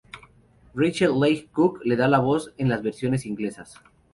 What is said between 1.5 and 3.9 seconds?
Cook le da voz en las versiones inglesas.